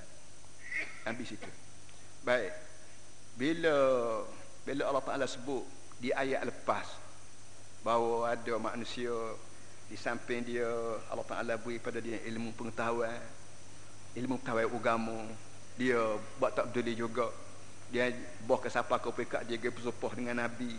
habis 1.07 1.35
itu. 1.35 1.51
Baik. 2.23 2.51
Bila 3.35 3.75
bila 4.63 4.83
Allah 4.87 5.03
Taala 5.03 5.25
sebut 5.27 5.63
di 5.99 6.11
ayat 6.11 6.43
lepas 6.47 6.87
bahawa 7.83 8.31
ada 8.31 8.55
manusia 8.59 9.11
di 9.91 9.99
samping 9.99 10.43
dia 10.47 10.67
Allah 11.11 11.27
Taala 11.27 11.53
beri 11.59 11.79
pada 11.79 11.99
dia 11.99 12.19
ilmu 12.27 12.55
pengetahuan 12.55 13.19
ilmu 14.15 14.39
pengetahuan 14.39 14.67
agama. 14.71 15.19
Dia 15.73 15.99
buat 16.37 16.53
tak 16.53 16.69
betul 16.69 16.93
juga. 16.93 17.27
Dia 17.89 18.13
boh 18.45 18.57
ke 18.61 18.69
siapa 18.69 19.01
kau 19.01 19.13
pekat 19.13 19.45
dia 19.49 19.57
bersumpah 19.57 20.13
dengan 20.13 20.45
nabi. 20.45 20.71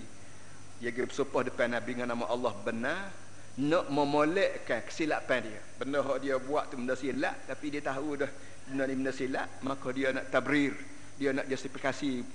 Dia 0.78 0.90
bersumpah 0.94 1.46
depan 1.46 1.70
nabi 1.74 1.98
dengan 1.98 2.14
nama 2.14 2.30
Allah 2.30 2.54
benar 2.62 3.23
nak 3.54 3.86
memolekkan 3.86 4.82
kesilapan 4.82 5.46
dia 5.46 5.60
benda 5.78 6.02
yang 6.02 6.18
dia 6.18 6.36
buat 6.42 6.70
tu 6.70 6.78
benda 6.80 6.98
silap 6.98 7.38
tapi 7.46 7.70
dia 7.70 7.82
tahu 7.84 8.18
dah 8.18 8.30
benda 8.66 8.82
ni 8.90 8.94
benda 8.98 9.12
silap 9.14 9.46
maka 9.62 9.88
dia 9.94 10.10
nak 10.10 10.26
tabrir 10.30 10.74
dia 11.14 11.30
nak 11.30 11.46
justifikasi 11.46 12.26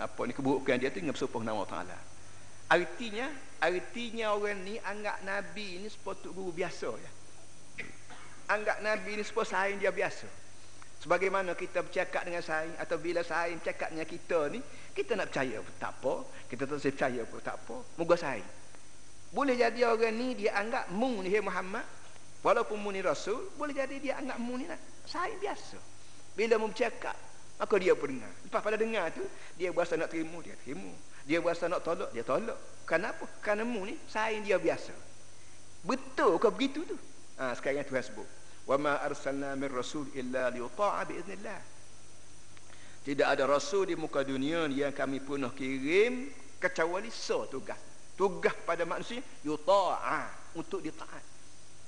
apa 0.00 0.20
ni 0.24 0.32
keburukan 0.32 0.80
dia 0.80 0.88
tu 0.88 1.04
dengan 1.04 1.12
bersumpah 1.12 1.44
nama 1.44 1.62
Taala 1.68 2.12
Artinya, 2.72 3.28
artinya 3.60 4.32
orang 4.32 4.64
ni 4.64 4.80
anggap 4.80 5.20
Nabi 5.28 5.84
ni 5.84 5.92
sepatut 5.92 6.32
guru 6.32 6.56
biasa 6.56 6.88
ya. 6.88 7.10
Anggap 8.48 8.80
Nabi 8.80 9.20
ni 9.20 9.24
sepatut 9.28 9.52
saing 9.52 9.76
dia 9.76 9.92
biasa. 9.92 10.24
Sebagaimana 11.04 11.52
kita 11.52 11.84
bercakap 11.84 12.24
dengan 12.24 12.40
saing 12.40 12.72
atau 12.80 12.96
bila 12.96 13.20
saing 13.20 13.60
bercakap 13.60 13.92
dengan 13.92 14.08
kita 14.08 14.48
ni, 14.48 14.64
kita 14.96 15.20
nak 15.20 15.28
percaya 15.28 15.60
tak 15.76 15.92
apa, 16.00 16.24
kita 16.48 16.64
tak 16.64 16.80
percaya 16.80 17.20
pun 17.28 17.40
tak 17.44 17.56
apa, 17.60 17.76
moga 18.00 18.16
saing. 18.16 18.48
Boleh 19.32 19.56
jadi 19.56 19.88
orang 19.88 20.12
ni 20.12 20.36
dia 20.36 20.52
anggap 20.60 20.92
mu 20.92 21.24
ni 21.24 21.32
Muhammad, 21.40 21.88
walaupun 22.44 22.76
mu 22.76 22.92
ni 22.92 23.00
Rasul, 23.00 23.48
boleh 23.56 23.72
jadi 23.72 23.96
dia 23.96 24.14
anggap 24.20 24.36
mu 24.36 24.60
ni 24.60 24.68
nak 24.68 24.76
saing 25.08 25.40
biasa. 25.40 25.80
Bila 26.36 26.60
mu 26.60 26.68
bercakap, 26.68 27.16
maka 27.56 27.74
dia 27.80 27.96
pun 27.96 28.12
dengar. 28.12 28.32
Lepas 28.44 28.60
pada 28.60 28.76
dengar 28.76 29.08
tu, 29.16 29.24
dia 29.56 29.72
berasa 29.72 29.96
nak 29.96 30.12
terima, 30.12 30.36
dia 30.44 30.52
terima. 30.60 30.92
Dia 31.24 31.40
berasa 31.40 31.64
nak 31.64 31.80
tolak, 31.80 32.12
dia 32.12 32.20
tolak. 32.20 32.60
Kenapa? 32.84 33.24
Kerana 33.40 33.64
mu 33.64 33.88
ni 33.88 33.96
saing 34.04 34.44
dia 34.44 34.60
biasa. 34.60 34.92
Betul 35.80 36.36
ke 36.36 36.48
begitu 36.52 36.84
tu? 36.84 36.96
Ha, 37.40 37.56
sekarang 37.56 37.88
Tuhan 37.88 38.04
sebut. 38.04 38.28
Wa 38.68 38.76
ma 38.76 39.00
arsalna 39.00 39.56
min 39.56 39.72
rasul 39.72 40.12
illa 40.12 40.52
liyuta'a 40.52 41.08
bi 41.08 41.18
idznillah. 41.18 41.60
Tidak 43.02 43.26
ada 43.26 43.48
rasul 43.50 43.90
di 43.90 43.98
muka 43.98 44.22
dunia 44.22 44.70
yang 44.70 44.94
kami 44.94 45.18
pernah 45.18 45.50
kirim 45.50 46.30
kecuali 46.62 47.10
so 47.10 47.50
tugas. 47.50 47.91
Tugas 48.12 48.52
pada 48.68 48.84
manusia 48.84 49.24
yuta'a 49.40 50.28
untuk 50.52 50.84
ditaat. 50.84 51.24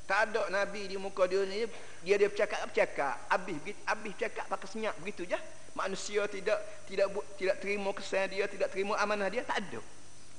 Tak 0.04 0.32
ada 0.32 0.48
nabi 0.52 0.88
di 0.88 0.96
muka 1.00 1.24
dunia 1.24 1.64
dia 2.04 2.14
dia 2.20 2.28
bercakap 2.28 2.68
bercakap 2.68 3.16
habis 3.32 3.56
habis 3.88 4.12
bercakap 4.12 4.44
pakai 4.48 4.68
senyap 4.68 4.94
begitu 5.00 5.28
je. 5.28 5.38
Manusia 5.76 6.24
tidak 6.28 6.60
tidak 6.88 7.08
tidak 7.40 7.56
terima 7.60 7.90
kesan 7.92 8.28
dia 8.32 8.44
tidak 8.48 8.68
terima 8.72 8.96
amanah 9.00 9.28
dia 9.28 9.44
tak 9.44 9.64
ada. 9.64 9.80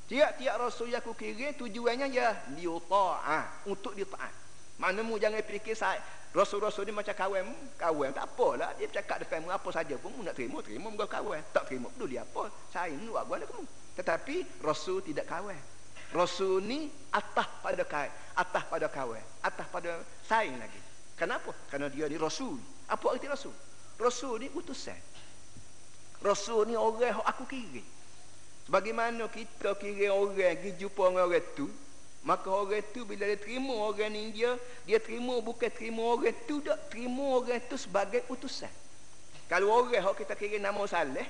Tiap-tiap 0.06 0.56
rasul 0.62 0.94
yang 0.94 1.01
aku 1.01 1.18
kirim 1.18 1.54
tujuannya 1.58 2.13
ya 2.13 2.34
liuta'a 2.54 3.65
untuk 3.65 3.98
ditaat 3.98 4.46
mana 4.75 5.00
mu 5.01 5.15
jangan 5.15 5.39
fikir 5.39 5.72
saya 5.72 6.04
rasul-rasul 6.36 6.84
ni 6.84 6.92
macam 6.92 7.15
kawan 7.15 7.46
kawan 7.77 8.10
tak 8.13 8.25
apalah. 8.25 8.70
Dia 8.77 8.89
bercakap 8.89 9.22
depan 9.22 9.42
mu 9.46 9.50
apa 9.54 9.70
saja 9.74 9.96
pun 9.98 10.13
nak 10.22 10.34
terima 10.34 10.62
terima 10.65 10.89
mu 10.89 10.98
kawan. 10.98 11.42
Tak 11.54 11.70
terima 11.70 11.89
peduli 11.94 12.22
apa. 12.22 12.50
Saya 12.74 12.94
ni 12.94 13.10
buat 13.10 13.25
gua 13.25 13.38
kamu 13.42 13.86
tetapi 13.96 14.44
rasul 14.60 15.00
tidak 15.00 15.25
kawan 15.25 15.56
rasul 16.15 16.63
ni 16.63 16.88
atas 17.12 17.48
pada 17.60 17.84
kawan 17.84 18.12
atas 18.39 18.63
pada 18.72 18.88
kawan 18.88 19.24
atas 19.43 19.67
pada 19.67 20.00
saing 20.24 20.55
lagi. 20.55 20.79
Kenapa? 21.19 21.51
Kerana 21.72 21.91
dia 21.91 22.07
ni 22.07 22.15
rasul. 22.15 22.60
Apa 22.88 23.15
arti 23.15 23.27
rasul? 23.27 23.55
Rasul 24.00 24.43
ni 24.43 24.48
utusan. 24.51 25.00
Rasul 26.24 26.72
ni 26.72 26.75
orang 26.75 27.15
yang 27.15 27.24
aku 27.24 27.43
kira. 27.48 27.84
Sebagaimana 28.67 29.29
kita 29.29 29.77
kira 29.79 30.12
orang 30.12 30.36
pergi 30.36 30.75
jumpa 30.81 31.03
dengan 31.07 31.24
orang 31.29 31.48
tu, 31.53 31.67
maka 32.25 32.50
orang 32.50 32.84
tu 32.91 33.05
bila 33.05 33.29
dia 33.29 33.38
terima 33.38 33.72
orang 33.77 34.12
ni 34.12 34.34
dia, 34.34 34.57
dia 34.84 34.98
terima 34.98 35.38
bukan 35.39 35.69
terima 35.69 36.01
orang 36.01 36.36
tu 36.50 36.60
tak 36.65 36.89
terima 36.89 37.39
orang 37.39 37.62
tu 37.69 37.77
sebagai 37.77 38.25
utusan. 38.27 38.72
Kalau 39.45 39.69
orang 39.69 40.01
yang 40.01 40.17
kita 40.17 40.34
kira 40.34 40.57
nama 40.57 40.81
Saleh, 40.89 41.29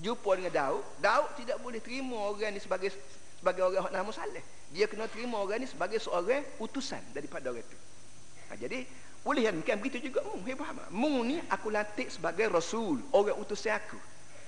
jumpa 0.00 0.30
dengan 0.40 0.52
Daud, 0.56 0.82
Daud 0.98 1.28
tidak 1.36 1.60
boleh 1.60 1.78
terima 1.84 2.16
orang 2.32 2.56
ni 2.56 2.58
sebagai 2.58 2.88
sebagai 3.40 3.64
orang 3.64 3.88
yang 3.88 4.04
nama 4.04 4.12
Saleh. 4.12 4.44
Dia 4.70 4.86
kena 4.86 5.08
terima 5.08 5.40
orang 5.40 5.64
ni 5.64 5.66
sebagai 5.66 5.98
seorang 5.98 6.44
utusan 6.60 7.00
daripada 7.16 7.50
orang 7.50 7.64
tu. 7.64 7.78
Ha, 8.52 8.60
jadi 8.60 8.84
boleh 9.24 9.42
yang 9.48 9.56
bukan 9.58 9.76
begitu 9.80 10.12
juga 10.12 10.20
mu, 10.28 10.44
hei 10.44 10.54
Muhammad. 10.54 10.86
Mu 10.92 11.24
ni 11.24 11.40
aku 11.48 11.72
lantik 11.72 12.12
sebagai 12.12 12.52
rasul, 12.52 13.00
orang 13.16 13.36
utusan 13.40 13.80
aku. 13.80 13.98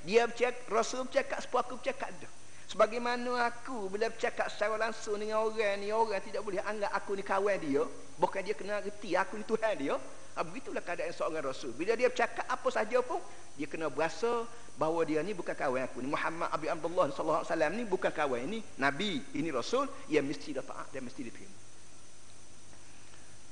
Dia 0.02 0.26
bercakap, 0.26 0.66
Rasul 0.66 1.06
bercakap 1.06 1.38
sepupu 1.38 1.58
aku 1.62 1.74
bercakap 1.78 2.10
dah. 2.18 2.32
Sebagaimana 2.66 3.52
aku 3.52 3.86
bila 3.92 4.08
bercakap 4.10 4.50
secara 4.50 4.80
langsung 4.80 5.20
dengan 5.20 5.44
orang 5.44 5.78
ni, 5.78 5.92
orang 5.92 6.18
tidak 6.24 6.42
boleh 6.42 6.58
anggap 6.64 6.90
aku 6.90 7.14
ni 7.14 7.22
kawan 7.22 7.56
dia. 7.60 7.84
Bukan 8.22 8.40
dia 8.46 8.54
kena 8.54 8.78
reti 8.78 9.18
aku 9.18 9.34
ni 9.34 9.42
Tuhan 9.42 9.74
dia. 9.74 9.98
Ha, 10.32 10.46
begitulah 10.46 10.78
keadaan 10.78 11.10
seorang 11.10 11.42
Rasul. 11.42 11.74
Bila 11.74 11.98
dia 11.98 12.06
bercakap 12.06 12.46
apa 12.46 12.68
saja 12.70 13.02
pun, 13.02 13.18
dia 13.58 13.66
kena 13.66 13.90
berasa 13.90 14.46
bahawa 14.78 15.02
dia 15.02 15.20
ni 15.26 15.34
bukan 15.34 15.52
kawan 15.58 15.82
aku 15.90 15.98
ni. 16.00 16.08
Muhammad 16.08 16.48
Abi 16.54 16.70
Abdullah 16.70 17.10
sallallahu 17.10 17.42
alaihi 17.42 17.50
wasallam 17.50 17.72
ni 17.74 17.84
bukan 17.84 18.12
kawan 18.14 18.40
ini 18.46 18.58
nabi, 18.78 19.20
ini 19.34 19.50
rasul, 19.50 19.90
ia 20.06 20.22
mesti 20.22 20.54
dah 20.54 20.62
taat 20.62 20.94
dan 20.94 21.02
mesti 21.02 21.20
diterima. 21.26 21.58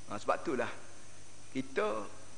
Ha, 0.09 0.17
sebab 0.17 0.37
itulah 0.47 0.71
kita 1.51 1.87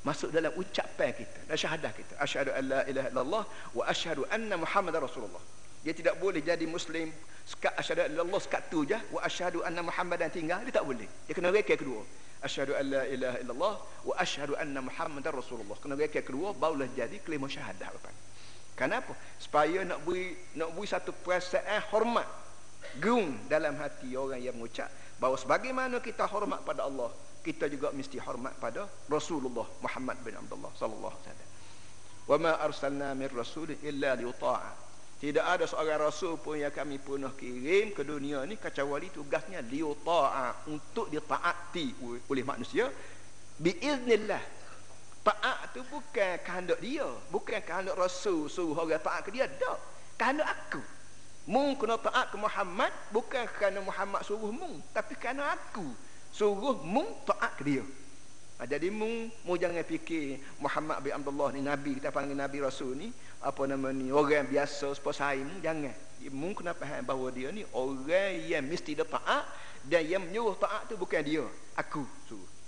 masuk 0.03 0.29
dalam 0.35 0.51
ucapan 0.59 1.15
kita 1.15 1.39
dan 1.47 1.55
syahadah 1.55 1.91
kita 1.95 2.13
asyhadu 2.19 2.51
an 2.51 2.63
la 2.67 2.81
ilaha 2.91 3.07
illallah 3.07 3.43
wa 3.71 3.83
asyhadu 3.87 4.27
anna 4.27 4.59
muhammadar 4.59 4.99
rasulullah 4.99 5.39
dia 5.79 5.95
tidak 5.95 6.19
boleh 6.19 6.43
jadi 6.43 6.67
muslim 6.67 7.07
sekat 7.47 7.71
asyhadu 7.79 8.03
an 8.03 8.09
illallah 8.11 8.41
sekat 8.43 8.67
tu 8.67 8.83
je 8.83 8.99
wa 9.15 9.23
asyhadu 9.23 9.63
anna 9.63 9.79
muhammadan 9.79 10.27
tinggal 10.27 10.59
dia 10.67 10.75
tak 10.75 10.83
boleh 10.83 11.07
dia 11.07 11.31
kena 11.31 11.55
reka 11.55 11.79
kedua 11.79 12.03
asyhadu 12.43 12.75
an 12.75 12.85
la 12.91 13.03
ilaha 13.07 13.37
illallah 13.39 13.73
wa 13.79 14.13
asyhadu 14.19 14.53
anna 14.59 14.79
muhammadar 14.83 15.33
rasulullah 15.33 15.79
kena 15.79 15.95
reka 15.95 16.21
kedua 16.21 16.53
barulah 16.53 16.87
jadi 16.91 17.17
kelima 17.23 17.47
syahadah 17.47 17.89
lepas 17.89 18.15
kenapa 18.75 19.15
supaya 19.39 19.87
nak 19.87 20.03
beri 20.03 20.35
nak 20.59 20.75
beri 20.75 20.87
satu 20.87 21.15
perasaan 21.15 21.81
hormat 21.89 22.27
gung 22.99 23.47
dalam 23.47 23.79
hati 23.79 24.13
orang 24.13 24.43
yang 24.43 24.53
mengucap 24.53 24.91
bahawa 25.17 25.39
sebagaimana 25.39 26.03
kita 26.03 26.27
hormat 26.27 26.61
pada 26.67 26.83
Allah 26.85 27.09
kita 27.43 27.67
juga 27.67 27.91
mesti 27.91 28.15
hormat 28.23 28.55
pada 28.55 28.87
Rasulullah 29.11 29.67
Muhammad 29.83 30.17
bin 30.23 30.31
Abdullah 30.39 30.71
sallallahu 30.79 31.11
alaihi 31.11 31.27
wasallam. 31.27 31.49
Wa 32.23 32.37
ma 32.39 32.51
arsalna 32.55 33.11
min 33.19 33.27
rasulin 33.35 33.77
illa 33.83 34.15
liyuta'a. 34.15 34.71
Tidak 35.19 35.45
ada 35.45 35.63
seorang 35.63 36.09
rasul 36.09 36.35
pun 36.35 36.59
yang 36.59 36.71
kami 36.71 36.99
pernah 36.99 37.31
kirim 37.31 37.95
ke 37.95 38.03
dunia 38.03 38.43
ni 38.43 38.59
kecuali 38.59 39.07
tugasnya 39.07 39.63
liyuta'a 39.63 40.67
untuk 40.67 41.07
ditaati 41.07 41.95
oleh 42.27 42.43
manusia 42.43 42.91
biiznillah. 43.57 44.43
Taat 45.23 45.71
tu 45.71 45.79
bukan 45.87 46.35
kehendak 46.43 46.83
dia, 46.83 47.07
bukan 47.31 47.63
kehendak 47.63 47.95
rasul 47.95 48.51
suruh 48.51 48.75
orang 48.75 48.99
taat 48.99 49.23
ke 49.23 49.31
dia, 49.31 49.47
tak. 49.47 49.79
Kehendak 50.19 50.51
aku. 50.51 50.83
Mung 51.47 51.79
kena 51.79 51.95
taat 51.95 52.27
ke 52.27 52.35
Muhammad 52.35 52.91
bukan 53.15 53.47
kerana 53.55 53.79
Muhammad 53.79 54.27
suruh 54.27 54.51
mung, 54.51 54.83
tapi 54.91 55.15
kerana 55.15 55.55
aku 55.55 55.87
suruh 56.35 56.83
mung 56.83 57.07
taat 57.23 57.55
ke 57.55 57.63
dia 57.63 57.83
ha, 58.59 58.67
jadi 58.69 58.87
mung 58.93 59.31
mu 59.45 59.53
jangan 59.57 59.81
fikir 59.81 60.37
Muhammad 60.59 61.01
bin 61.01 61.13
Abdullah 61.13 61.49
ni 61.53 61.61
nabi 61.63 61.97
kita 61.97 62.13
panggil 62.13 62.37
nabi 62.37 62.57
rasul 62.61 62.93
ni 62.97 63.09
apa 63.43 63.61
nama 63.67 63.91
ni 63.91 64.13
orang 64.13 64.47
biasa 64.47 64.95
sepasai 64.95 65.43
mu 65.43 65.59
jangan. 65.59 65.93
Mung 66.31 66.55
kena 66.55 66.71
faham 66.71 67.03
bahawa 67.03 67.35
dia 67.35 67.51
ni 67.51 67.67
orang 67.75 68.39
yang 68.47 68.63
mesti 68.63 68.95
dia 68.95 69.03
taat 69.03 69.43
dan 69.83 70.07
yang 70.07 70.23
menyuruh 70.23 70.55
taat 70.55 70.87
tu 70.87 70.95
bukan 70.95 71.19
dia 71.19 71.43
aku. 71.75 72.07
suruh 72.31 72.62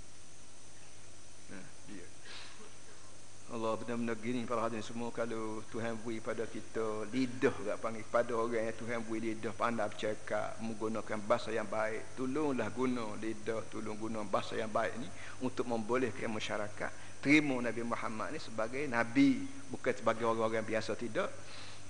Allah 3.53 3.77
benar-benar 3.77 4.17
gini 4.17 4.41
para 4.49 4.65
hadirin 4.65 4.81
semua 4.81 5.13
kalau 5.13 5.61
Tuhan 5.69 6.01
beri 6.01 6.17
pada 6.17 6.49
kita 6.49 7.05
lidah 7.13 7.53
tak 7.53 7.77
panggil 7.77 8.01
pada 8.09 8.33
orang 8.33 8.73
yang 8.73 8.73
Tuhan 8.73 9.05
beri 9.05 9.37
lidah 9.37 9.53
pandai 9.53 9.85
bercakap 9.85 10.57
menggunakan 10.65 11.21
bahasa 11.29 11.53
yang 11.53 11.69
baik. 11.69 12.17
Tolonglah 12.17 12.73
guna 12.73 13.05
lidah 13.21 13.61
tolong 13.69 14.01
guna 14.01 14.25
bahasa 14.25 14.57
yang 14.57 14.73
baik 14.73 14.97
ni 14.97 15.05
untuk 15.45 15.69
membolehkan 15.69 16.33
masyarakat 16.33 16.89
terima 17.21 17.61
Nabi 17.61 17.85
Muhammad 17.85 18.33
ni 18.33 18.41
sebagai 18.41 18.81
Nabi 18.89 19.45
bukan 19.69 19.93
sebagai 19.93 20.25
orang-orang 20.25 20.65
biasa 20.65 20.97
tidak. 20.97 21.29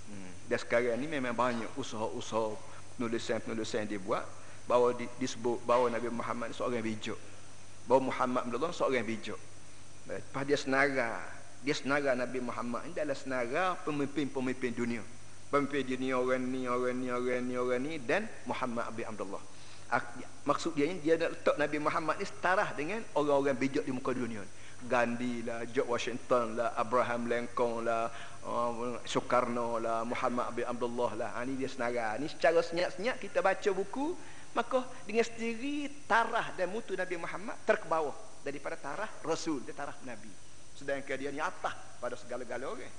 Hmm. 0.05 0.31
dan 0.45 0.61
sekarang 0.61 1.01
ni 1.01 1.09
memang 1.09 1.33
banyak 1.33 1.71
usaha-usaha 1.81 2.53
penulisan-penulisan 2.93 3.89
yang 3.89 3.97
dibuat 3.97 4.21
bahawa 4.69 4.93
disebut 5.17 5.65
bahawa 5.65 5.89
Nabi 5.89 6.13
Muhammad 6.13 6.51
ni 6.51 6.55
seorang 6.59 6.83
bijak. 6.83 7.17
Bahawa 7.89 8.13
Muhammad 8.13 8.43
adalah 8.53 8.69
seorang 8.69 9.01
bijak. 9.01 9.39
Lepas 10.05 10.43
dia 10.45 10.59
senara 10.61 11.25
dia 11.65 11.73
senara 11.73 12.13
Nabi 12.13 12.39
Muhammad 12.45 12.85
ini 12.85 12.93
adalah 12.93 13.17
senara 13.17 13.63
pemimpin-pemimpin 13.81 14.71
dunia 14.77 15.01
pemimpin 15.49 15.81
dunia 15.81 16.13
orang 16.21 16.45
ni 16.45 16.69
orang 16.69 16.95
ni 17.01 17.09
orang 17.09 17.41
ni 17.41 17.53
orang 17.57 17.81
ni 17.81 17.93
dan 17.97 18.29
Muhammad 18.45 18.85
bin 18.93 19.09
Abdullah 19.09 19.41
maksud 20.45 20.77
dia 20.77 20.85
ni 20.85 21.01
dia 21.01 21.17
nak 21.17 21.33
letak 21.33 21.55
Nabi 21.57 21.77
Muhammad 21.81 22.15
ni 22.21 22.25
setara 22.29 22.69
dengan 22.77 23.01
orang-orang 23.17 23.57
bijak 23.57 23.81
di 23.81 23.89
muka 23.89 24.13
dunia 24.13 24.45
Gandhi 24.85 25.41
lah, 25.41 25.65
George 25.65 25.89
Washington 25.89 26.61
lah, 26.61 26.77
Abraham 26.77 27.25
Lincoln 27.25 27.87
lah, 27.87 28.11
uh, 28.45 28.99
Soekarno 29.07 29.81
lah, 29.81 30.05
Muhammad 30.05 30.53
bin 30.53 30.65
Abdullah 30.67 31.11
lah. 31.17 31.29
Ha, 31.33 31.41
ni 31.47 31.57
dia 31.57 31.65
senara. 31.65 32.13
Ni 32.21 32.29
secara 32.29 32.61
senyap-senyap 32.61 33.17
kita 33.17 33.41
baca 33.41 33.69
buku, 33.73 34.13
maka 34.53 34.85
dengan 35.09 35.25
sendiri 35.25 35.89
tarah 36.05 36.53
dan 36.53 36.69
mutu 36.69 36.93
Nabi 36.93 37.17
Muhammad 37.17 37.57
terkebawah 37.65 38.13
daripada 38.45 38.77
tarah 38.77 39.09
Rasul, 39.25 39.65
dia 39.65 39.73
tarah 39.73 39.97
Nabi. 40.05 40.44
Sedangkan 40.75 41.15
dia 41.15 41.31
ni 41.31 41.39
atas 41.39 41.73
pada 42.03 42.19
segala-gala 42.19 42.67
orang. 42.67 42.93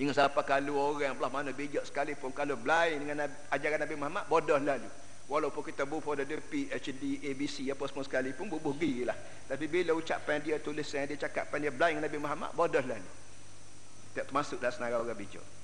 Ingat 0.00 0.14
siapa 0.16 0.40
kalau 0.46 0.96
orang 0.96 1.18
belah 1.18 1.28
mana 1.28 1.50
bijak 1.52 1.84
sekalipun 1.84 2.32
kalau 2.32 2.56
blind 2.56 3.04
dengan 3.04 3.28
ajaran 3.52 3.84
Nabi 3.84 3.94
Muhammad 3.98 4.24
bodoh 4.30 4.56
lalu. 4.56 4.88
Walaupun 5.30 5.62
kita 5.62 5.86
bubuh 5.86 6.18
dari 6.18 6.42
PhD, 6.42 7.22
ABC 7.22 7.70
apa 7.70 7.86
semua 7.86 8.02
sekalipun 8.02 8.50
bubuh 8.50 8.74
lah. 9.06 9.14
Tapi 9.46 9.70
bila 9.70 9.94
ucapan 9.94 10.42
dia 10.42 10.58
tulisan 10.58 11.06
dia 11.06 11.20
cakap 11.20 11.52
dia 11.58 11.70
blind 11.70 12.00
dengan 12.00 12.04
Nabi 12.08 12.18
Muhammad 12.18 12.50
bodoh 12.56 12.82
lalu. 12.82 13.10
Tak 14.14 14.30
termasuk 14.30 14.58
dalam 14.58 14.74
senarai 14.74 14.96
orang 14.98 15.18
bijak. 15.18 15.59